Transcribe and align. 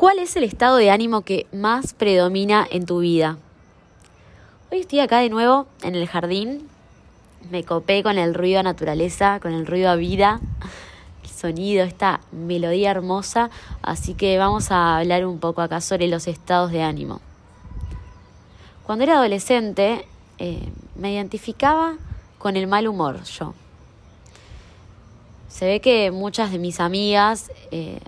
¿Cuál 0.00 0.18
es 0.18 0.34
el 0.36 0.44
estado 0.44 0.76
de 0.76 0.90
ánimo 0.90 1.20
que 1.20 1.46
más 1.52 1.92
predomina 1.92 2.66
en 2.70 2.86
tu 2.86 3.00
vida? 3.00 3.36
Hoy 4.72 4.78
estoy 4.78 5.00
acá 5.00 5.18
de 5.18 5.28
nuevo 5.28 5.66
en 5.82 5.94
el 5.94 6.08
jardín. 6.08 6.66
Me 7.50 7.64
copé 7.64 8.02
con 8.02 8.16
el 8.16 8.32
ruido 8.32 8.60
a 8.60 8.62
naturaleza, 8.62 9.40
con 9.40 9.52
el 9.52 9.66
ruido 9.66 9.90
a 9.90 9.96
vida, 9.96 10.40
el 11.22 11.28
sonido, 11.28 11.84
esta 11.84 12.20
melodía 12.32 12.92
hermosa. 12.92 13.50
Así 13.82 14.14
que 14.14 14.38
vamos 14.38 14.70
a 14.70 14.96
hablar 14.96 15.26
un 15.26 15.38
poco 15.38 15.60
acá 15.60 15.82
sobre 15.82 16.08
los 16.08 16.28
estados 16.28 16.72
de 16.72 16.82
ánimo. 16.82 17.20
Cuando 18.86 19.04
era 19.04 19.18
adolescente 19.18 20.06
eh, 20.38 20.66
me 20.94 21.12
identificaba 21.12 21.96
con 22.38 22.56
el 22.56 22.66
mal 22.68 22.88
humor 22.88 23.22
yo. 23.24 23.52
Se 25.48 25.66
ve 25.66 25.80
que 25.80 26.10
muchas 26.10 26.52
de 26.52 26.58
mis 26.58 26.80
amigas 26.80 27.52
eh, 27.70 28.00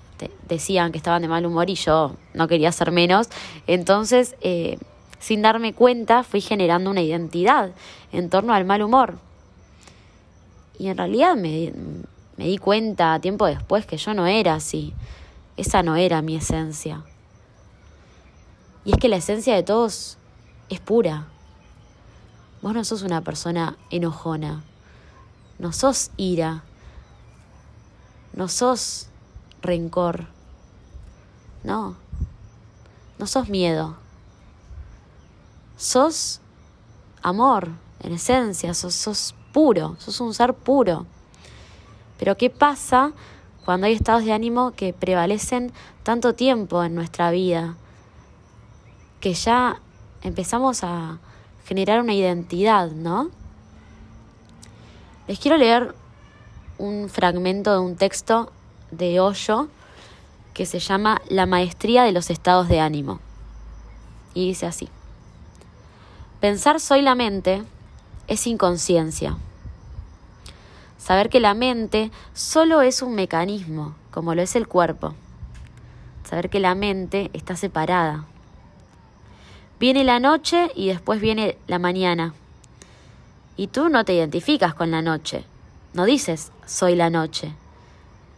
decían 0.49 0.93
que 0.93 0.99
estaban 0.99 1.23
de 1.23 1.29
mal 1.29 1.47
humor 1.47 1.71
y 1.71 1.75
yo 1.75 2.17
no 2.35 2.49
quería 2.49 2.73
ser 2.73 2.93
menos. 2.93 3.29
Entonces, 3.67 4.37
eh, 4.41 4.79
sin 5.19 5.43
darme 5.43 5.73
cuenta, 5.73 6.23
fui 6.25 6.41
generando 6.41 6.91
una 6.91 7.03
identidad 7.03 7.71
en 8.13 8.29
torno 8.31 8.55
al 8.55 8.65
mal 8.65 8.83
humor. 8.83 9.19
Y 10.79 10.89
en 10.89 10.97
realidad 10.97 11.37
me, 11.37 11.73
me 12.37 12.47
di 12.47 12.59
cuenta 12.59 13.21
tiempo 13.21 13.47
después 13.47 13.87
que 13.87 13.97
yo 13.97 14.15
no 14.15 14.27
era 14.27 14.55
así. 14.55 14.95
Esa 15.57 15.83
no 15.83 15.97
era 15.97 16.23
mi 16.23 16.37
esencia. 16.37 17.05
Y 18.85 18.93
es 18.93 18.99
que 18.99 19.09
la 19.09 19.17
esencia 19.17 19.55
de 19.55 19.63
todos 19.63 20.19
es 20.69 20.81
pura. 20.81 21.29
Vos 22.63 22.75
no 22.75 22.85
sos 22.85 23.03
una 23.03 23.21
persona 23.21 23.77
enojona. 23.91 24.65
No 25.59 25.73
sos 25.73 26.11
ira. 26.17 26.65
No 28.33 28.49
sos 28.49 29.09
rencor. 29.63 30.27
No, 31.65 31.97
no 33.19 33.27
sos 33.27 33.49
miedo. 33.49 33.97
Sos 35.77 36.41
amor, 37.23 37.71
en 38.01 38.13
esencia, 38.13 38.75
sos, 38.75 38.95
sos 38.95 39.35
puro, 39.53 39.97
sos 39.99 40.21
un 40.21 40.35
ser 40.35 40.55
puro. 40.55 41.07
Pero 42.19 42.37
¿qué 42.37 42.51
pasa 42.51 43.13
cuando 43.65 43.87
hay 43.87 43.95
estados 43.95 44.25
de 44.25 44.33
ánimo 44.33 44.73
que 44.73 44.93
prevalecen 44.93 45.73
tanto 46.03 46.35
tiempo 46.35 46.83
en 46.85 46.95
nuestra 46.95 47.31
vida? 47.31 47.77
Que 49.21 49.35
ya 49.35 49.81
empezamos 50.23 50.85
a 50.85 51.19
generar 51.65 52.01
una 52.01 52.15
identidad, 52.15 52.91
¿no? 52.91 53.31
Les 55.29 55.39
quiero 55.39 55.57
leer 55.57 55.95
un 56.79 57.09
fragmento 57.09 57.73
de 57.73 57.79
un 57.79 57.97
texto 57.97 58.51
de 58.93 59.19
Hoyo 59.19 59.69
que 60.55 60.67
se 60.67 60.79
llama 60.79 61.21
La 61.29 61.47
maestría 61.47 62.05
de 62.05 62.13
los 62.13 62.31
estados 62.31 62.69
de 62.69 62.79
ánimo. 62.79 63.21
Y 64.35 64.47
dice 64.47 64.67
así. 64.67 64.89
Pensar 66.41 66.79
soy 66.79 67.03
la 67.03 67.15
mente 67.15 67.63
es 68.29 68.47
inconsciencia. 68.47 69.37
Saber 70.99 71.31
que 71.31 71.41
la 71.41 71.55
mente 71.55 72.11
solo 72.33 72.81
es 72.81 73.03
un 73.03 73.15
mecanismo, 73.15 73.95
como 74.11 74.35
lo 74.35 74.43
es 74.43 74.55
el 74.55 74.69
cuerpo. 74.69 75.15
Saber 76.29 76.49
que 76.49 76.61
la 76.61 76.75
mente 76.75 77.31
está 77.33 77.57
separada. 77.57 78.27
Viene 79.81 80.05
la 80.05 80.21
noche 80.21 80.71
y 80.77 80.89
después 80.89 81.21
viene 81.21 81.59
la 81.67 81.79
mañana. 81.79 82.35
Y 83.57 83.67
tú 83.67 83.89
no 83.89 84.05
te 84.05 84.15
identificas 84.15 84.75
con 84.75 84.91
la 84.91 85.03
noche. 85.03 85.45
No 85.93 86.05
dices 86.05 86.53
soy 86.67 86.95
la 86.95 87.11
noche. 87.11 87.53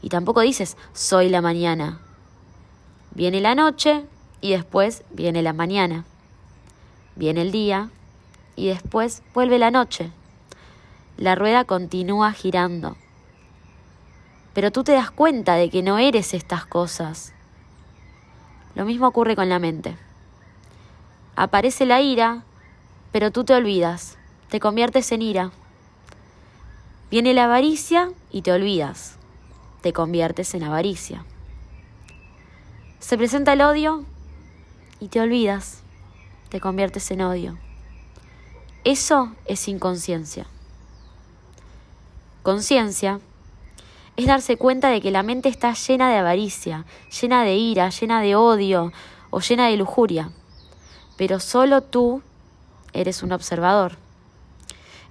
Y 0.05 0.11
tampoco 0.11 0.43
dices 0.43 0.77
soy 0.93 1.31
la 1.31 1.41
mañana. 1.41 1.99
Viene 3.15 3.41
la 3.41 3.55
noche 3.55 4.05
y 4.43 4.51
después 4.51 5.03
viene 5.11 5.41
la 5.41 5.55
mañana. 5.55 6.05
Viene 7.17 7.41
el 7.41 7.51
día 7.51 7.89
y 8.55 8.67
después 8.67 9.23
vuelve 9.33 9.59
la 9.59 9.71
noche. 9.71 10.11
La 11.17 11.35
rueda 11.37 11.65
continúa 11.65 12.33
girando. 12.33 12.99
Pero 14.53 14.71
tú 14.71 14.85
te 14.85 14.93
das 14.93 15.11
cuenta 15.11 15.55
de 15.55 15.71
que 15.71 15.83
no 15.83 15.97
eres 15.97 16.35
estas 16.35 16.67
cosas. 16.67 17.33
Lo 18.75 18.85
mismo 18.85 19.07
ocurre 19.07 19.35
con 19.35 19.49
la 19.49 19.59
mente. 19.59 19.97
Aparece 21.35 21.87
la 21.87 22.03
ira, 22.03 22.43
pero 23.11 23.31
tú 23.31 23.45
te 23.45 23.55
olvidas, 23.55 24.19
te 24.51 24.61
conviertes 24.61 25.11
en 25.13 25.23
ira. 25.23 25.51
Viene 27.11 27.33
la 27.33 27.45
avaricia 27.45 28.11
y 28.31 28.43
te 28.43 28.53
olvidas 28.53 29.17
te 29.85 29.93
conviertes 29.93 30.55
en 30.55 30.63
avaricia. 30.63 31.27
Se 33.01 33.19
presenta 33.19 33.53
el 33.53 33.61
odio 33.61 34.07
y 34.99 35.09
te 35.09 35.21
olvidas, 35.21 35.83
te 36.49 36.59
conviertes 36.59 37.11
en 37.11 37.21
odio. 37.21 37.59
Eso 38.85 39.35
es 39.45 39.69
inconsciencia. 39.69 40.47
Conciencia 42.43 43.21
es 44.17 44.25
darse 44.25 44.57
cuenta 44.57 44.89
de 44.89 45.03
que 45.03 45.11
la 45.11 45.23
mente 45.23 45.51
está 45.51 45.75
llena 45.75 46.09
de 46.09 46.17
avaricia, 46.17 46.87
llena 47.21 47.45
de 47.45 47.57
ira, 47.57 47.91
llena 47.91 48.23
de 48.23 48.37
odio 48.37 48.91
o 49.29 49.41
llena 49.41 49.69
de 49.69 49.77
lujuria, 49.77 50.31
pero 51.19 51.41
solo 51.41 51.83
tú 51.83 52.23
eres 52.95 53.23
un 53.23 53.33
observador. 53.33 53.99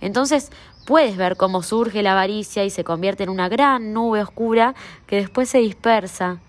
Entonces, 0.03 0.51
Puedes 0.85 1.15
ver 1.15 1.37
cómo 1.37 1.63
surge 1.63 2.03
la 2.03 2.11
avaricia 2.11 2.65
y 2.65 2.69
se 2.69 2.83
convierte 2.83 3.23
en 3.23 3.29
una 3.29 3.47
gran 3.47 3.93
nube 3.93 4.21
oscura 4.21 4.75
que 5.07 5.15
después 5.15 5.49
se 5.49 5.59
dispersa 5.59 6.39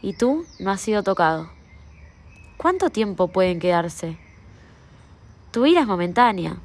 y 0.00 0.12
tú 0.12 0.46
no 0.60 0.70
has 0.70 0.80
sido 0.80 1.02
tocado. 1.02 1.50
¿Cuánto 2.56 2.90
tiempo 2.90 3.26
pueden 3.26 3.58
quedarse? 3.58 4.16
Tu 5.50 5.66
ira 5.66 5.80
es 5.80 5.86
momentánea, 5.88 6.56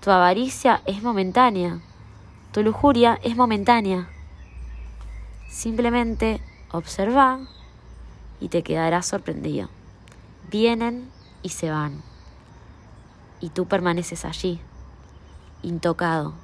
tu 0.00 0.10
avaricia 0.10 0.82
es 0.86 1.04
momentánea, 1.04 1.78
tu 2.50 2.64
lujuria 2.64 3.20
es 3.22 3.36
momentánea. 3.36 4.08
Simplemente 5.48 6.40
observa 6.72 7.38
y 8.40 8.48
te 8.48 8.64
quedarás 8.64 9.06
sorprendido. 9.06 9.68
Vienen 10.50 11.08
y 11.44 11.50
se 11.50 11.70
van. 11.70 12.02
Y 13.40 13.50
tú 13.50 13.66
permaneces 13.66 14.24
allí 14.24 14.60
intocado, 15.64 16.34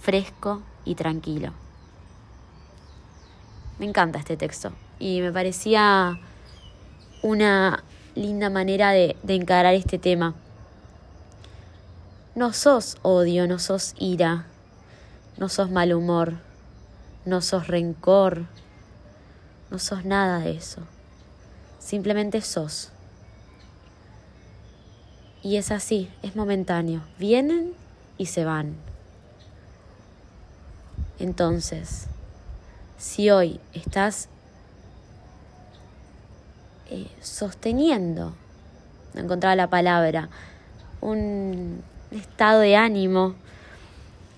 fresco 0.00 0.62
y 0.84 0.94
tranquilo. 0.94 1.52
Me 3.78 3.86
encanta 3.86 4.18
este 4.18 4.36
texto 4.36 4.72
y 4.98 5.20
me 5.20 5.32
parecía 5.32 6.18
una 7.22 7.84
linda 8.14 8.50
manera 8.50 8.90
de, 8.90 9.16
encarar 9.28 9.74
este 9.74 9.98
tema. 9.98 10.34
No 12.34 12.52
sos 12.52 12.98
odio, 13.02 13.46
no 13.46 13.58
sos 13.58 13.94
ira, 13.98 14.46
no 15.36 15.48
sos 15.48 15.70
mal 15.70 15.92
humor, 15.92 16.34
no 17.24 17.40
sos 17.40 17.68
rencor, 17.68 18.46
no 19.70 19.78
sos 19.78 20.04
nada 20.04 20.40
de 20.40 20.56
eso. 20.56 20.82
Simplemente 21.78 22.40
sos. 22.40 22.90
Y 25.42 25.56
es 25.56 25.70
así, 25.70 26.10
es 26.22 26.34
momentáneo. 26.34 27.02
Vienen 27.18 27.74
y 28.18 28.26
se 28.26 28.44
van. 28.44 28.76
Entonces, 31.18 32.06
si 32.98 33.30
hoy 33.30 33.60
estás 33.72 34.28
eh, 36.90 37.08
sosteniendo, 37.20 38.34
no 39.14 39.20
encontraba 39.20 39.56
la 39.56 39.68
palabra, 39.68 40.28
un 41.00 41.82
estado 42.10 42.60
de 42.60 42.76
ánimo 42.76 43.34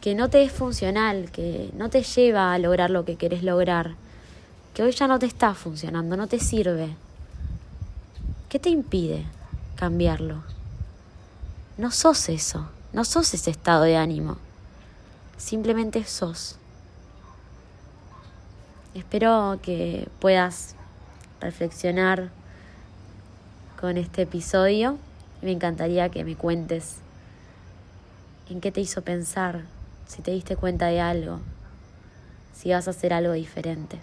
que 0.00 0.14
no 0.14 0.30
te 0.30 0.42
es 0.42 0.52
funcional, 0.52 1.30
que 1.30 1.70
no 1.74 1.90
te 1.90 2.02
lleva 2.02 2.54
a 2.54 2.58
lograr 2.58 2.90
lo 2.90 3.04
que 3.04 3.16
querés 3.16 3.42
lograr, 3.42 3.94
que 4.74 4.82
hoy 4.82 4.92
ya 4.92 5.06
no 5.06 5.18
te 5.18 5.26
está 5.26 5.54
funcionando, 5.54 6.16
no 6.16 6.26
te 6.26 6.38
sirve, 6.38 6.96
¿qué 8.48 8.58
te 8.58 8.70
impide 8.70 9.24
cambiarlo? 9.76 10.42
No 11.76 11.90
sos 11.90 12.28
eso. 12.28 12.68
No 12.92 13.04
sos 13.04 13.32
ese 13.34 13.52
estado 13.52 13.84
de 13.84 13.96
ánimo, 13.96 14.36
simplemente 15.36 16.02
sos. 16.02 16.56
Espero 18.94 19.60
que 19.62 20.08
puedas 20.18 20.74
reflexionar 21.40 22.30
con 23.80 23.96
este 23.96 24.22
episodio. 24.22 24.98
Me 25.40 25.52
encantaría 25.52 26.08
que 26.08 26.24
me 26.24 26.34
cuentes 26.34 26.96
en 28.48 28.60
qué 28.60 28.72
te 28.72 28.80
hizo 28.80 29.02
pensar, 29.02 29.62
si 30.08 30.20
te 30.20 30.32
diste 30.32 30.56
cuenta 30.56 30.86
de 30.86 31.00
algo, 31.00 31.38
si 32.52 32.72
vas 32.72 32.88
a 32.88 32.90
hacer 32.90 33.12
algo 33.12 33.34
diferente. 33.34 34.00